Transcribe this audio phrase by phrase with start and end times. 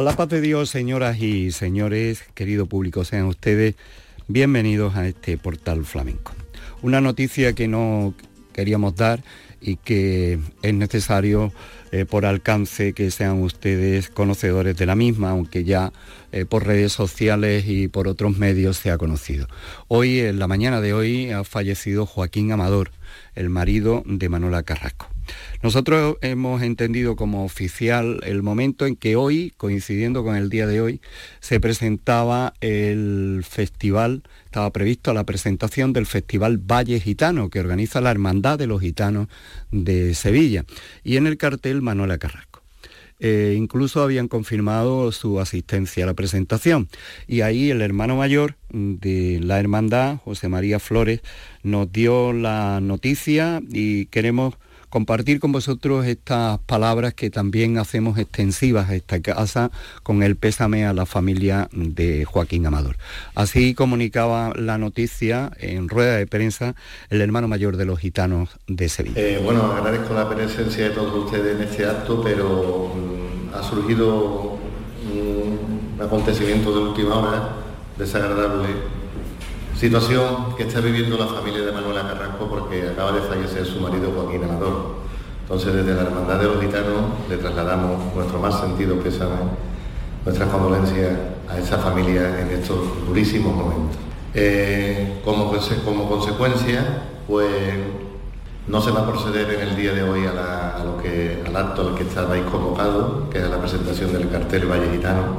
[0.00, 3.74] A la paz de Dios, señoras y señores, querido público, sean ustedes
[4.28, 6.32] bienvenidos a este portal flamenco.
[6.80, 8.14] Una noticia que no
[8.54, 9.22] queríamos dar
[9.60, 11.52] y que es necesario
[11.92, 15.92] eh, por alcance que sean ustedes conocedores de la misma, aunque ya
[16.32, 19.48] eh, por redes sociales y por otros medios se ha conocido.
[19.86, 22.90] Hoy, en la mañana de hoy, ha fallecido Joaquín Amador,
[23.34, 25.10] el marido de Manuela Carrasco.
[25.62, 30.80] Nosotros hemos entendido como oficial el momento en que hoy, coincidiendo con el día de
[30.80, 31.00] hoy,
[31.40, 38.10] se presentaba el festival, estaba previsto la presentación del Festival Valle Gitano, que organiza la
[38.10, 39.28] Hermandad de los Gitanos
[39.70, 40.64] de Sevilla,
[41.04, 42.50] y en el cartel Manuela Carrasco.
[43.22, 46.88] Eh, incluso habían confirmado su asistencia a la presentación.
[47.28, 51.20] Y ahí el hermano mayor de la hermandad, José María Flores,
[51.62, 54.54] nos dio la noticia y queremos
[54.90, 59.70] compartir con vosotros estas palabras que también hacemos extensivas a esta casa
[60.02, 62.96] con el pésame a la familia de Joaquín Amador.
[63.34, 66.74] Así comunicaba la noticia en rueda de prensa
[67.08, 69.20] el hermano mayor de los gitanos de Sevilla.
[69.20, 74.58] Eh, bueno, agradezco la presencia de todos ustedes en este acto, pero mm, ha surgido
[75.12, 77.56] un acontecimiento de última hora
[77.96, 78.99] desagradable
[79.80, 84.12] Situación que está viviendo la familia de Manuela Carrasco porque acaba de fallecer su marido
[84.14, 84.96] Joaquín Amador.
[85.40, 87.00] Entonces desde la Hermandad de los Gitanos
[87.30, 89.36] le trasladamos nuestro más sentido pésame,
[90.26, 91.16] nuestras condolencias
[91.48, 93.96] a esa familia en estos durísimos momentos.
[94.34, 95.48] Eh, como,
[96.10, 97.48] consecuencia, pues
[98.68, 102.44] no se va a proceder en el día de hoy al acto al que estabais
[102.44, 105.36] convocado, que es la presentación del cartel Valle Gitano,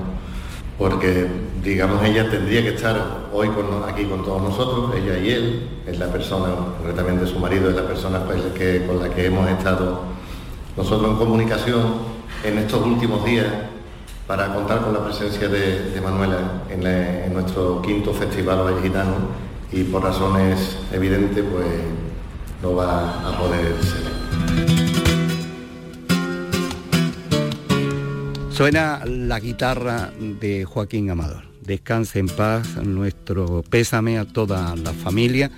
[0.79, 3.49] porque digamos ella tendría que estar hoy
[3.87, 7.87] aquí con todos nosotros, ella y él, es la persona, concretamente su marido es la
[7.87, 10.01] persona con la que hemos estado
[10.75, 11.81] nosotros en comunicación
[12.43, 13.47] en estos últimos días
[14.25, 19.15] para contar con la presencia de, Manuela en, nuestro quinto festival Valle Gitano
[19.71, 21.67] y por razones evidentes pues
[22.63, 24.21] no va a poder ser.
[28.51, 31.50] Suena la guitarra de Joaquín Amador.
[31.61, 35.51] Descanse en paz, nuestro pésame a toda la familia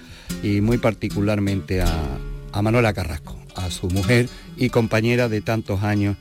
[0.44, 2.20] y muy particularmente a,
[2.62, 6.18] Manuela Carrasco, a su mujer y compañera de tantos años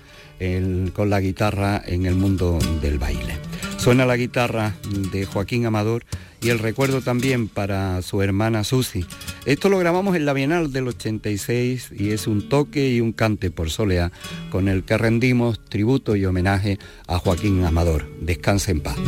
[0.95, 3.52] con la guitarra en el mundo del baile.
[3.83, 4.77] Suena la guitarra
[5.11, 6.05] de Joaquín Amador
[6.41, 9.05] y el recuerdo también para su hermana Susi.
[9.45, 13.51] Esto lo grabamos en la Bienal del 86 y es un toque y un cante
[13.51, 14.13] por soleá
[14.53, 16.79] con el que rendimos tributo y homenaje
[17.09, 18.09] a Joaquín Amador.
[18.21, 18.99] Descanse en paz.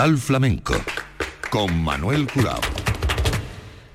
[0.00, 0.72] Flamenco
[1.50, 2.58] con Manuel Curao.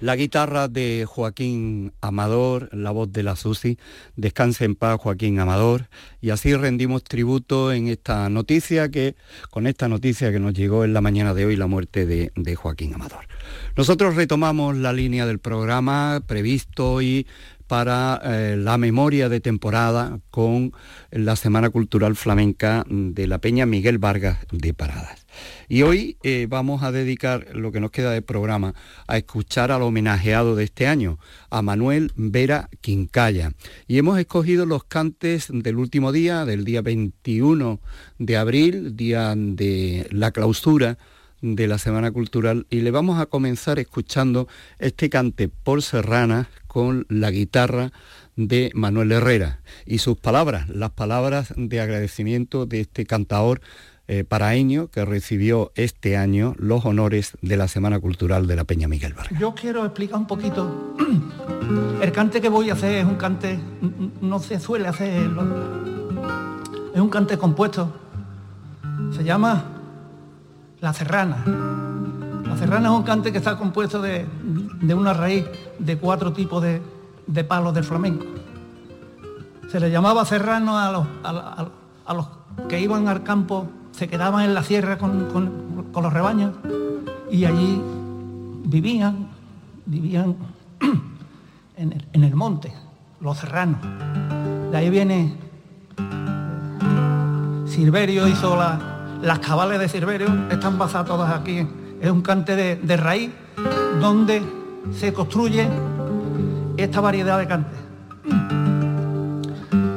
[0.02, 3.80] La guitarra de Joaquín Amador, la voz de la Susi,
[4.16, 5.90] descanse en paz Joaquín Amador,
[6.22, 9.16] y así rendimos tributo en esta noticia que,
[9.50, 12.56] con esta noticia que nos llegó en la mañana de hoy, la muerte de, de
[12.56, 13.28] Joaquín Amador.
[13.76, 17.26] Nosotros retomamos la línea del programa previsto hoy
[17.66, 20.72] para eh, la memoria de temporada con
[21.10, 25.25] la Semana Cultural Flamenca de la Peña Miguel Vargas de Paradas.
[25.68, 28.76] Y hoy eh, vamos a dedicar lo que nos queda de programa
[29.08, 31.20] a escuchar al homenajeado de este año,
[31.50, 33.52] a Manuel Vera Quincaya.
[33.88, 37.80] Y hemos escogido los cantes del último día, del día 21
[38.20, 40.98] de abril, día de la clausura
[41.42, 44.48] de la Semana Cultural y le vamos a comenzar escuchando
[44.80, 47.92] este cante por Serrana con la guitarra
[48.36, 53.62] de Manuel Herrera y sus palabras, las palabras de agradecimiento de este cantador
[54.08, 58.88] eh, paraeño que recibió este año los honores de la Semana Cultural de la Peña
[58.88, 59.40] Miguel Vargas.
[59.40, 60.96] Yo quiero explicar un poquito,
[62.02, 63.60] el cante que voy a hacer es un cante,
[64.22, 65.30] no se suele hacer,
[66.94, 67.92] es un cante compuesto,
[69.16, 69.64] se llama
[70.82, 71.44] la serrana.
[72.48, 74.26] La serrana es un cante que está compuesto de,
[74.94, 75.46] una raíz
[75.80, 78.26] de cuatro tipos de, palos del flamenco.
[79.72, 82.28] Se le llamaba serrano a los, a, los,
[82.70, 85.28] que iban al campo, se quedaban en la sierra con,
[85.94, 86.52] los rebaños
[87.32, 87.82] y allí
[88.66, 89.30] vivían,
[89.86, 90.36] vivían
[91.78, 92.74] en el, monte,
[93.22, 93.80] los serranos.
[94.72, 95.38] De ahí viene
[97.66, 98.80] Silverio hizo la,
[99.22, 101.66] las cabales de Cerverio están basadas todas aquí.
[102.02, 103.32] Es un cante de, raíz
[104.02, 104.42] donde
[104.92, 105.70] se construye
[106.76, 107.80] esta variedad de cantes.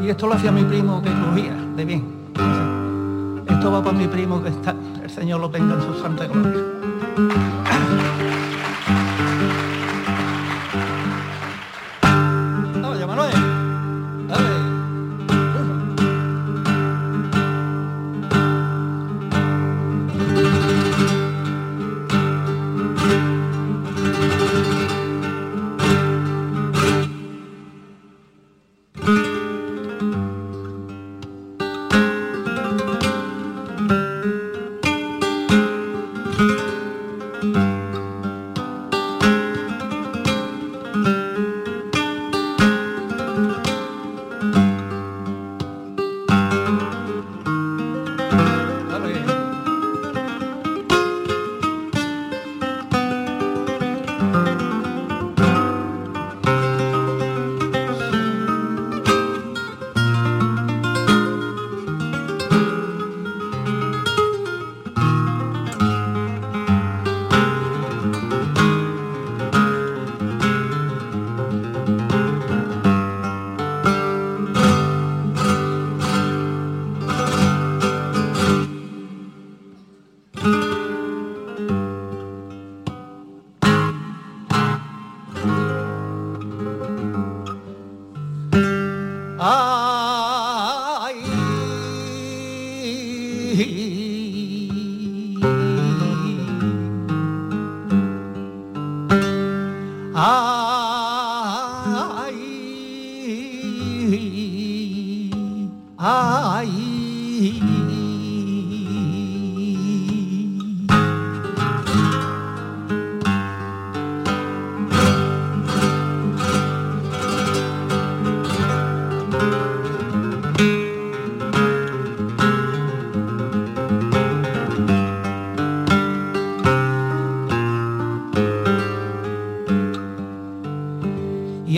[0.03, 2.68] Y esto lo hacía mi primo que crujía de bien.
[3.49, 6.63] Esto va para mi primo que está, el Señor lo tenga en su santa gloria.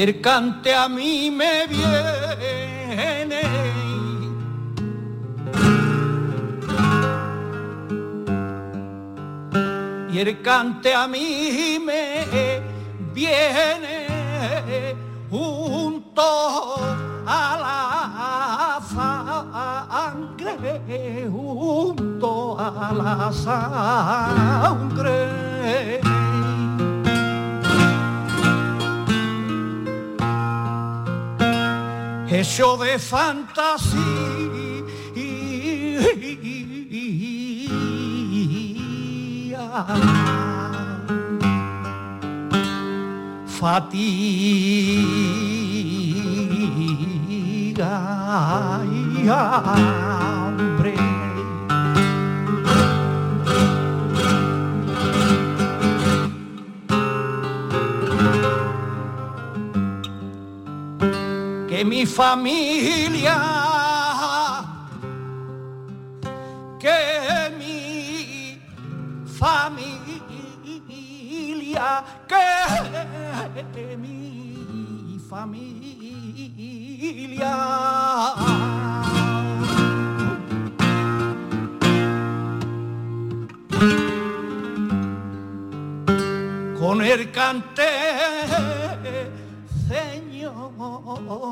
[0.03, 3.43] El cante a mí me viene.
[10.11, 12.25] Y el cante a mí me
[13.13, 14.07] viene
[15.29, 16.23] junto
[17.27, 18.81] a la
[20.17, 25.20] sangre, junto a la sangre.
[32.91, 33.31] De fantasía.
[43.47, 44.01] Fatiga
[61.81, 63.71] Que mi familia
[73.75, 75.91] que mi familia.
[86.79, 87.89] Con el cante,
[91.31, 91.47] Bukawi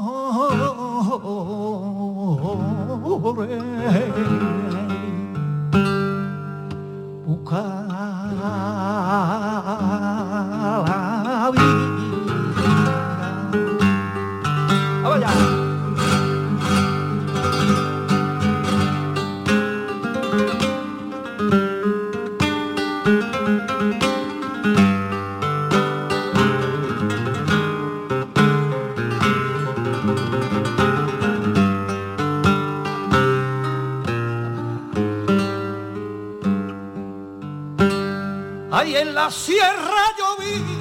[38.89, 40.79] y en la sierra yo vivo.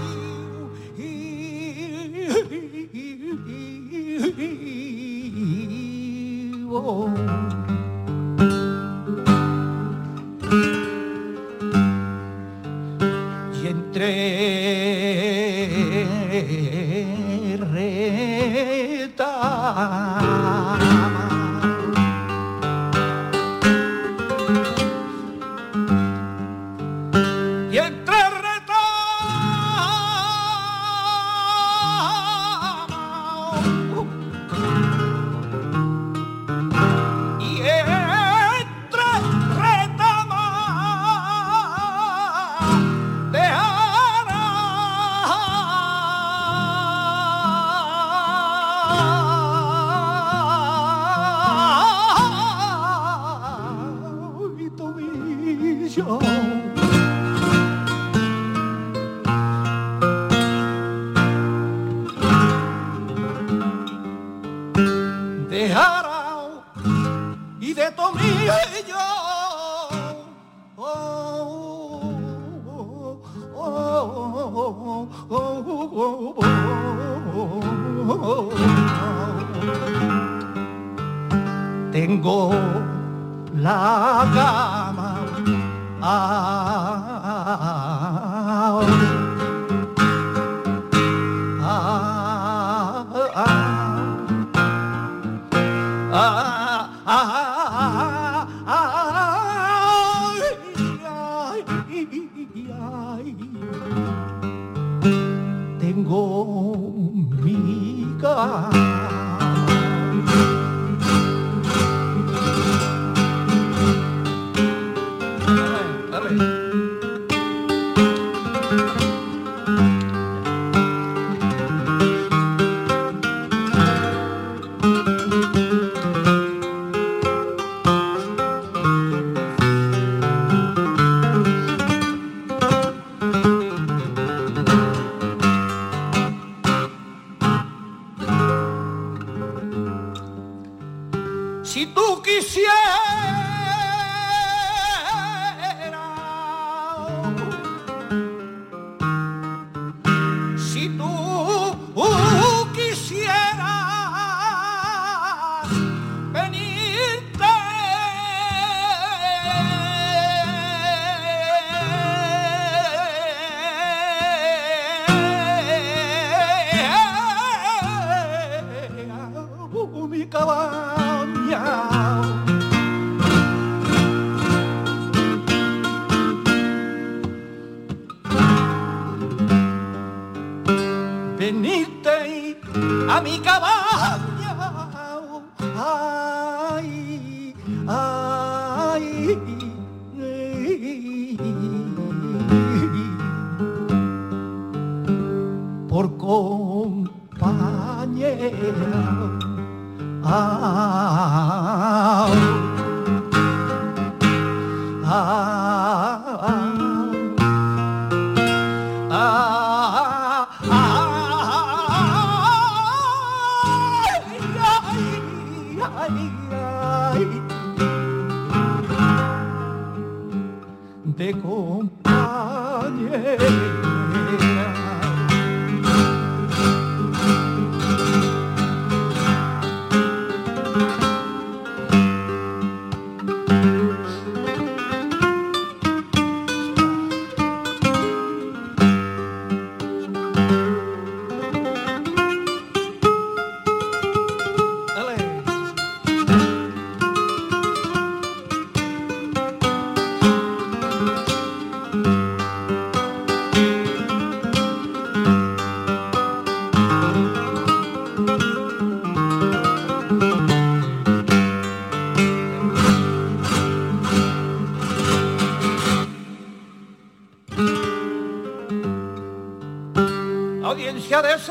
[13.61, 14.37] Y entre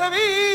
[0.09, 0.46] me.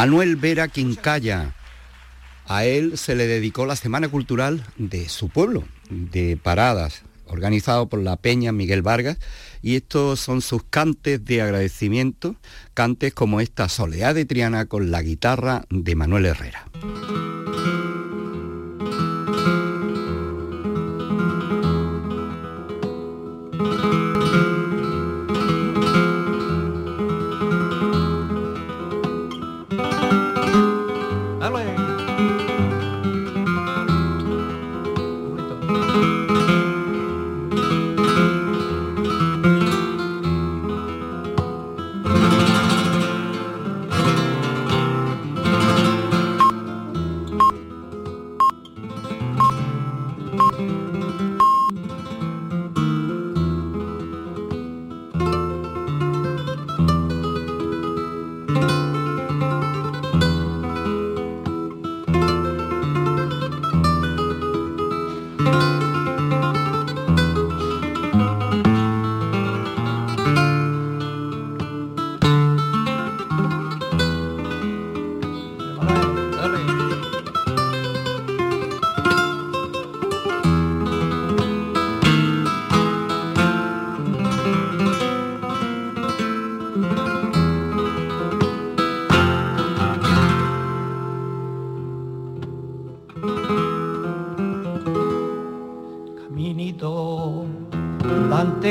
[0.00, 1.54] Manuel Vera Quincaya.
[2.46, 8.00] A él se le dedicó la Semana Cultural de su pueblo, de Paradas, organizado por
[8.00, 9.18] la Peña Miguel Vargas,
[9.60, 12.36] y estos son sus cantes de agradecimiento,
[12.72, 16.64] cantes como esta Soleá de Triana con la guitarra de Manuel Herrera.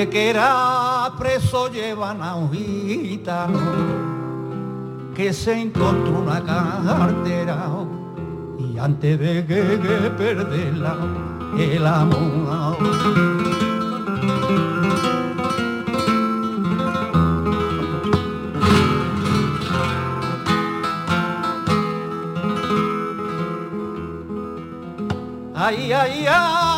[0.07, 3.59] Que era preso llevan a un gitano
[5.13, 7.67] que se encontró una cartera
[8.57, 10.95] y antes de que, que perderla
[11.57, 12.77] el amor.
[25.55, 26.68] Ay, ay, ay.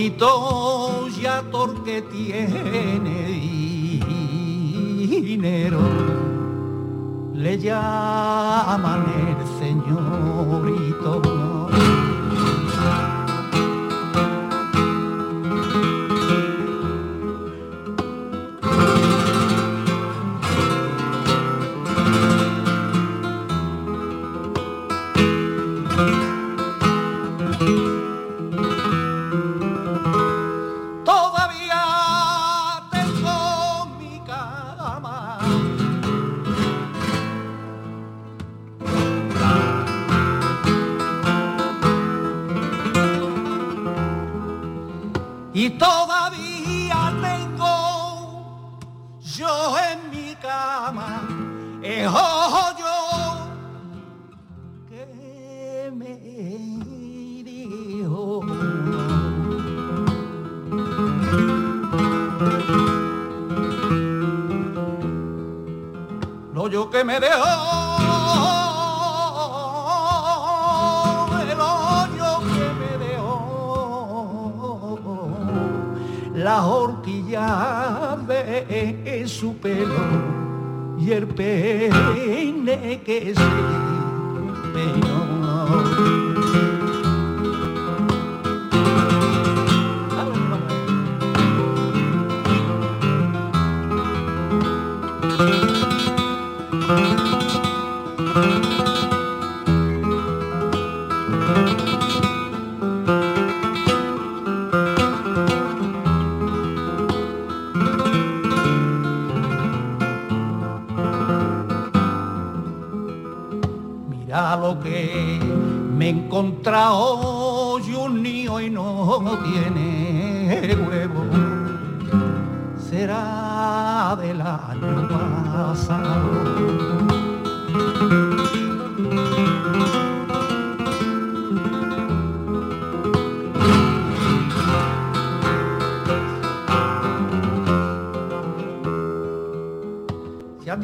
[0.00, 0.49] Bonito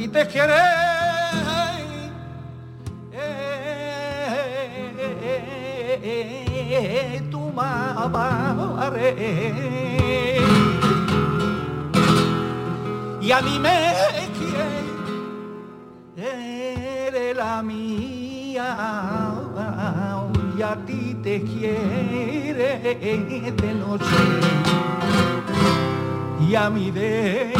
[0.07, 0.63] Ti te quieres
[7.29, 9.17] tu madre
[13.21, 13.95] y a mí me
[16.15, 18.77] quiere la mía
[20.57, 22.79] y a ti te quiere
[23.61, 24.17] de noche.
[26.49, 27.56] Y a mí de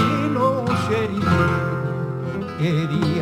[2.59, 3.16] quería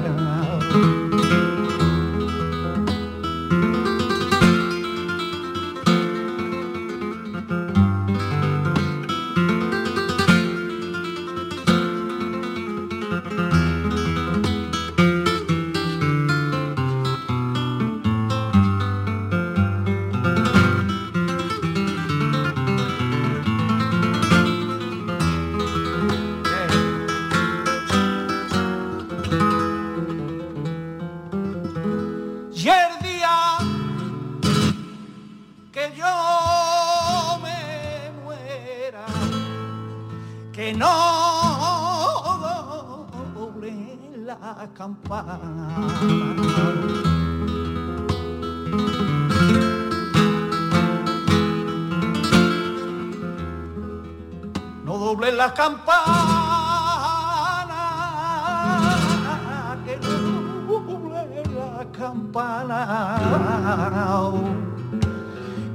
[62.35, 64.33] la campana,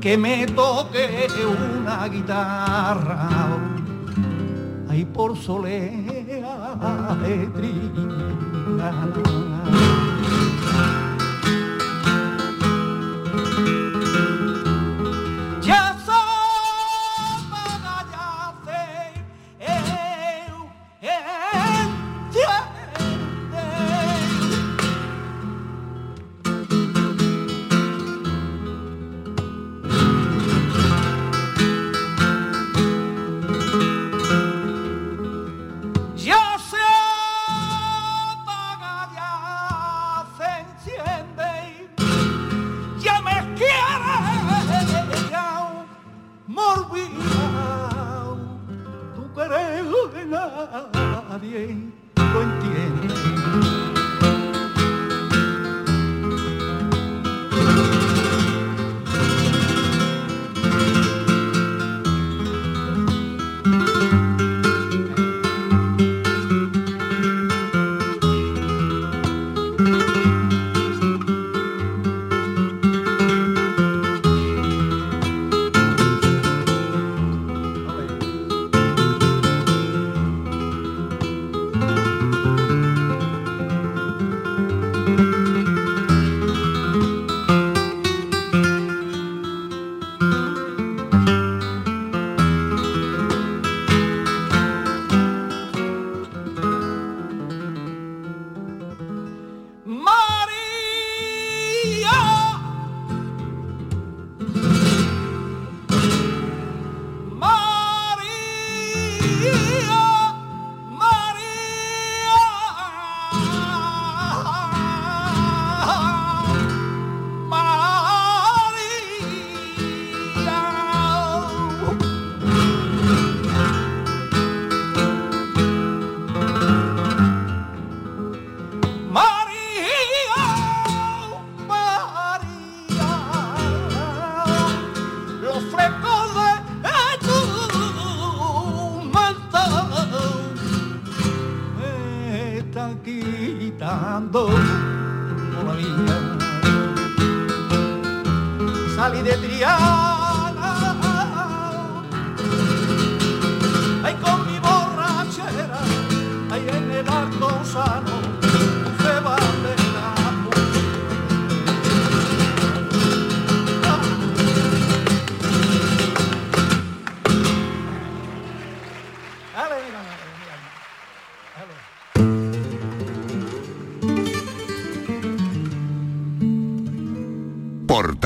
[0.01, 3.29] que me toque una guitarra,
[4.89, 7.47] ahí por solea de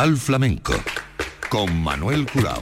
[0.04, 0.74] Portal Flamenco
[1.48, 2.60] con Manuel Curao.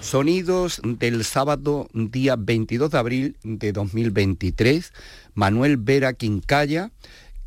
[0.00, 4.92] Sonidos del sábado día 22 de abril de 2023.
[5.34, 6.90] Manuel Vera Quincaya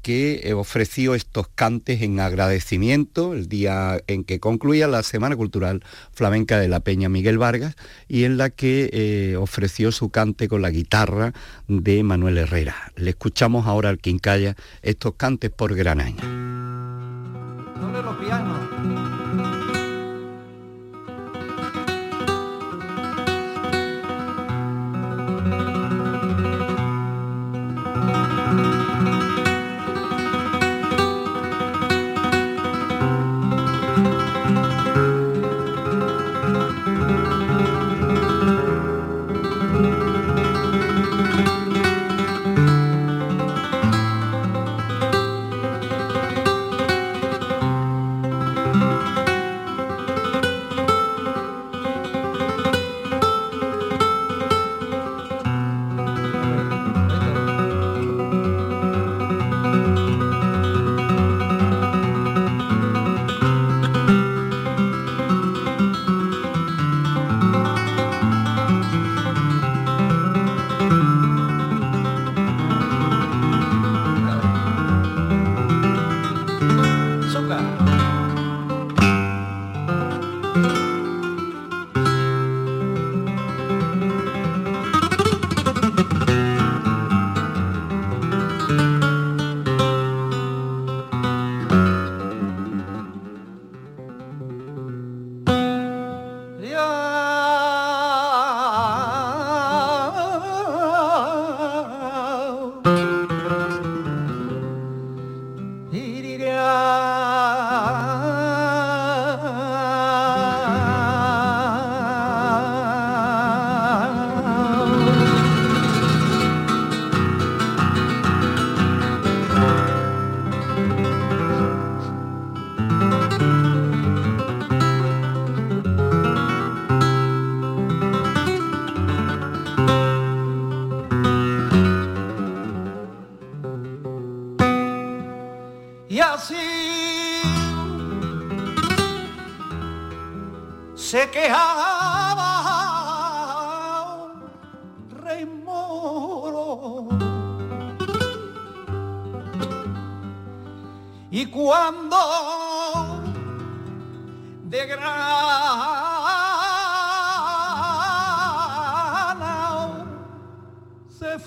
[0.01, 5.83] que eh, ofreció estos cantes en agradecimiento el día en que concluía la Semana Cultural
[6.13, 7.75] Flamenca de la Peña Miguel Vargas
[8.07, 11.33] y en la que eh, ofreció su cante con la guitarra
[11.67, 12.93] de Manuel Herrera.
[12.95, 15.75] Le escuchamos ahora al Quincaya estos cantes por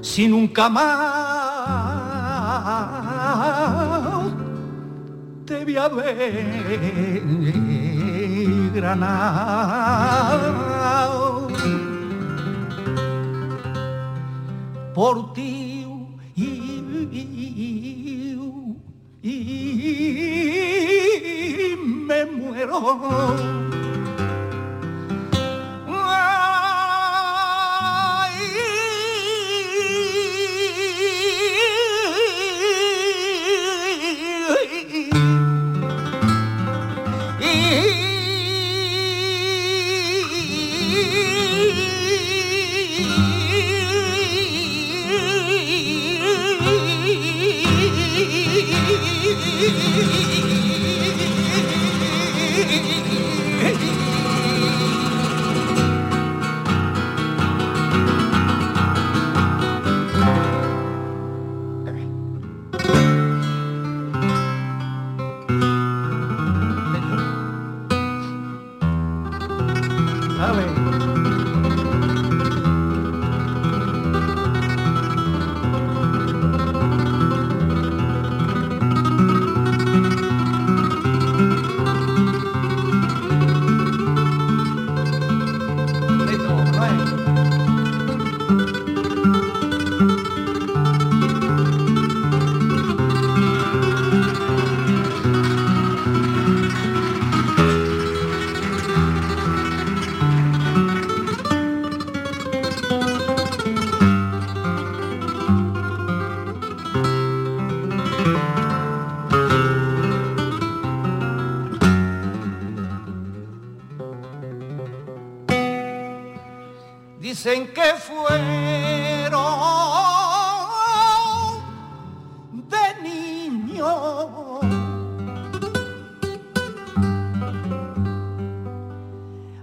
[0.00, 1.10] si nunca más
[5.46, 7.22] te voy a ver
[14.94, 15.86] por ti
[19.22, 19.40] y
[22.06, 23.79] me muero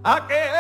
[0.10, 0.57] I can't.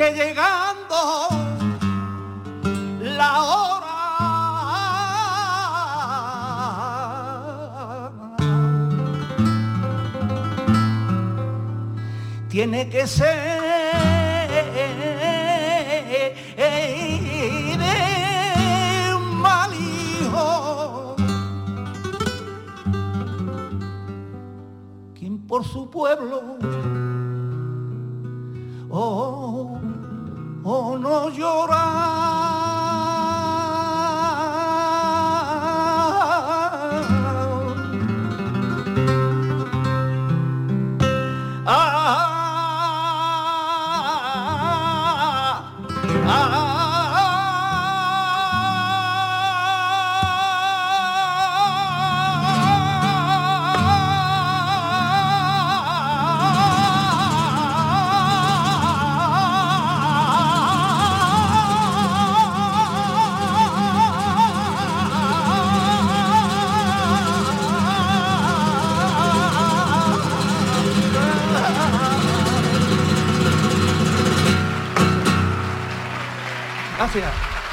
[0.00, 1.28] Que llegando
[3.02, 3.86] la hora.
[12.48, 13.60] Tiene que ser
[19.20, 21.14] mal hijo
[25.14, 26.56] quien por su pueblo
[31.10, 31.99] no llorar.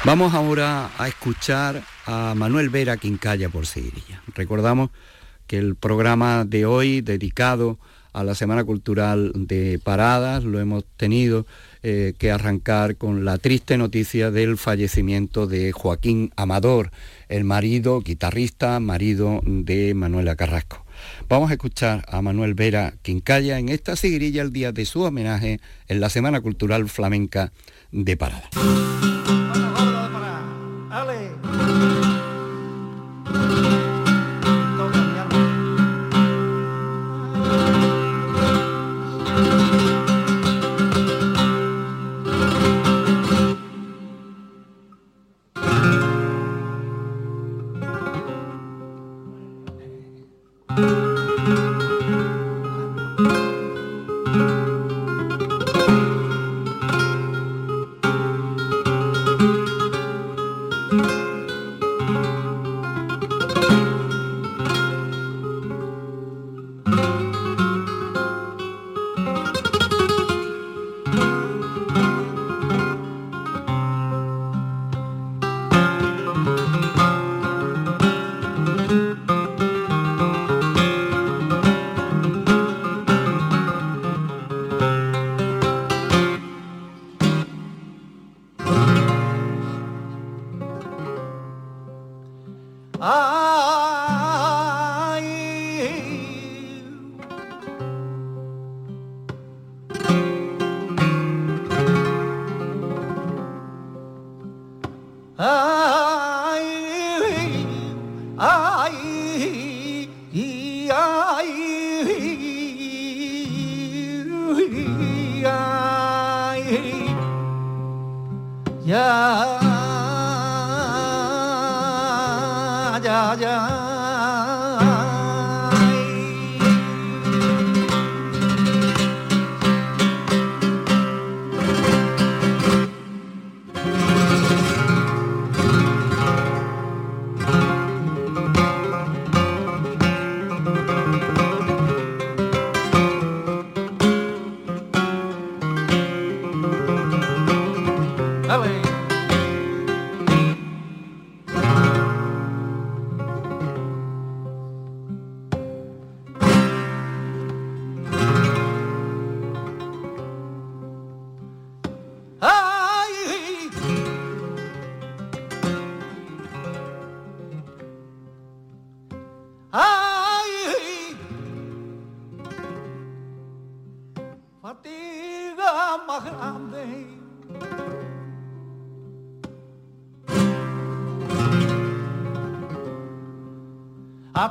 [0.08, 4.22] Vamos ahora a escuchar a Manuel Vera Quincalla por Seguirilla.
[4.34, 4.88] Recordamos
[5.46, 7.78] que el programa de hoy dedicado
[8.14, 11.44] a la Semana Cultural de Paradas lo hemos tenido
[11.82, 16.90] eh, que arrancar con la triste noticia del fallecimiento de Joaquín Amador,
[17.28, 20.86] el marido, guitarrista, marido de Manuela Carrasco.
[21.28, 25.60] Vamos a escuchar a Manuel Vera Quincalla en esta seguirilla el día de su homenaje
[25.86, 27.52] en la Semana Cultural Flamenca
[27.92, 28.48] de Paradas.
[31.60, 31.97] Ay,
[93.00, 93.37] 啊啊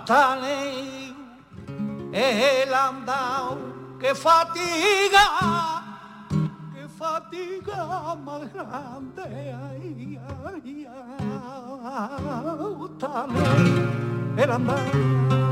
[0.10, 0.39] Hasta
[2.14, 3.58] el andao
[3.99, 5.84] que fatiga
[6.97, 9.22] fatiga más grande.
[9.22, 10.18] Ay,
[10.55, 11.68] ay, ay,
[14.38, 15.47] el andar.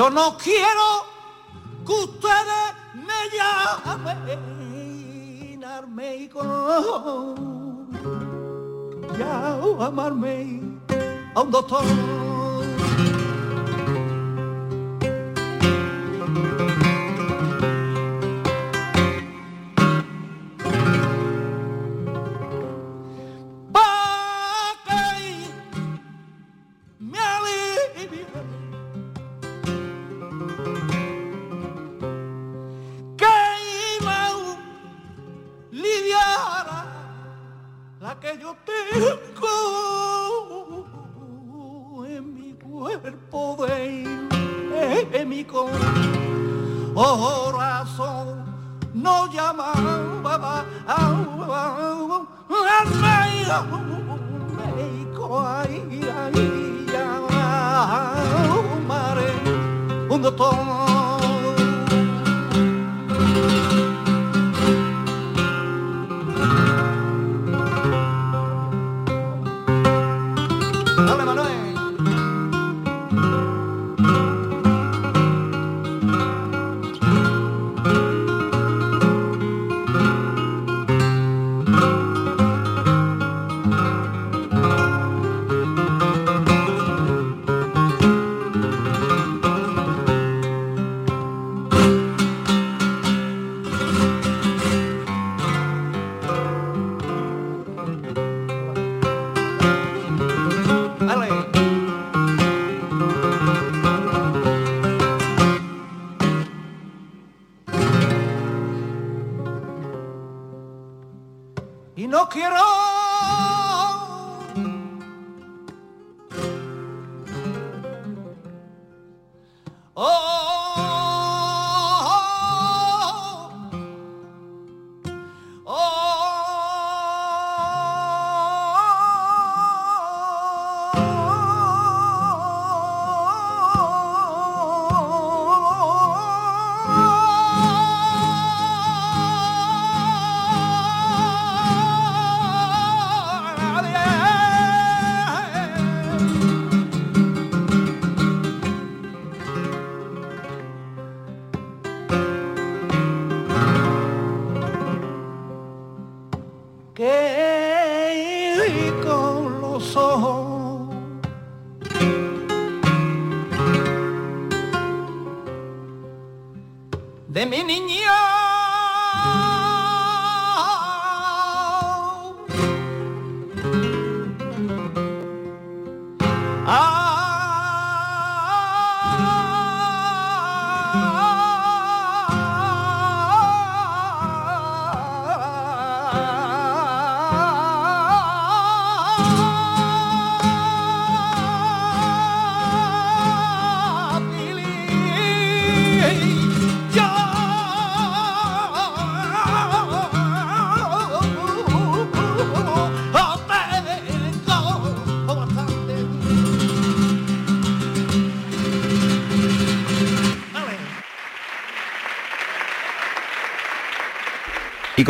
[0.00, 1.04] Yo no quiero
[1.86, 4.82] que ustedes me llamen
[5.62, 7.34] armeico,
[9.18, 10.62] ya amarme
[11.34, 11.84] a un doctor.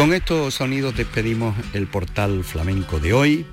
[0.00, 3.44] Con estos sonidos despedimos el portal flamenco de hoy,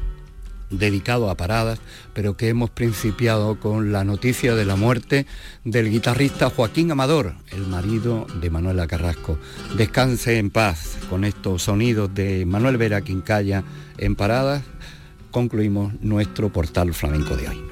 [0.70, 1.78] dedicado a paradas,
[2.14, 5.26] pero que hemos principiado con la noticia de la muerte
[5.66, 9.38] del guitarrista Joaquín Amador, el marido de Manuela Carrasco.
[9.76, 13.66] Descanse en paz con estos sonidos de Manuel Vera Quincaya
[13.98, 14.64] en paradas.
[15.32, 17.67] Concluimos nuestro portal flamenco de hoy.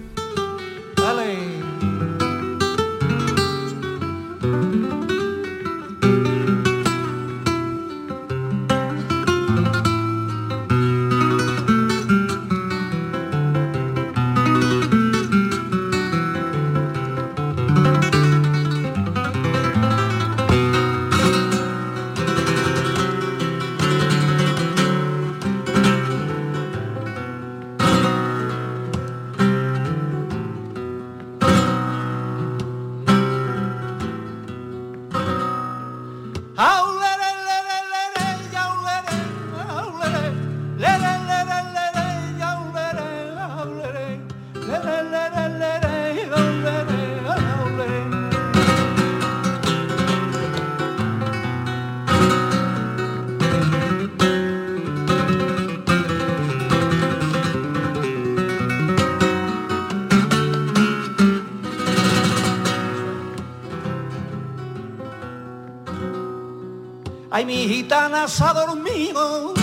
[67.43, 69.53] Mi gitana se ha dormido.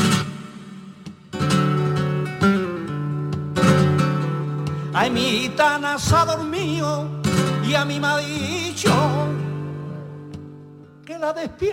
[4.93, 7.09] Ay, mi gitana se ha dormido
[7.65, 8.93] y a mí me ha dicho
[11.07, 11.73] que la despierte.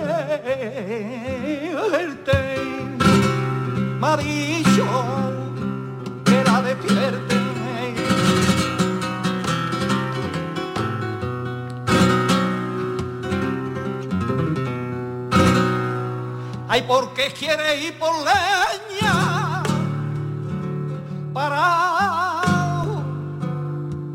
[3.99, 4.85] Me ha dicho
[6.23, 7.38] que la despierte.
[16.79, 19.63] Ay, porque quiere ir por leña
[21.33, 22.41] para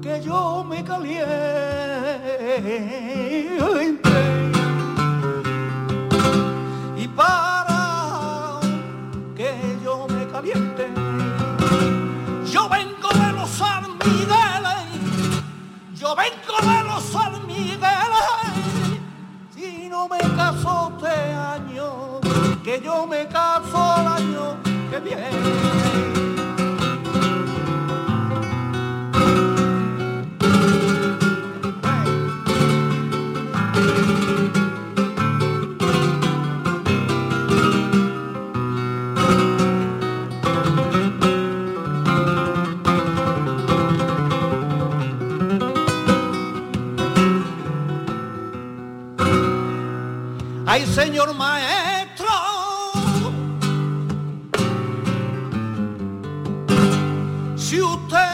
[0.01, 1.29] que yo me caliente
[6.97, 8.61] y para
[9.37, 10.89] que yo me caliente.
[12.51, 13.85] Yo vengo de los San
[15.95, 17.35] yo vengo de los San
[19.55, 22.14] si no me caso este año
[22.65, 24.57] que yo me caso el año
[24.91, 25.23] que viene.
[50.67, 51.84] Ay, señor maestro.
[57.95, 58.34] Con